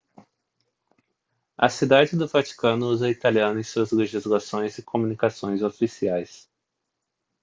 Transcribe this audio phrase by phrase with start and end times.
[1.55, 6.49] a cidade do vaticano usa o italiano em suas legislações e comunicações oficiais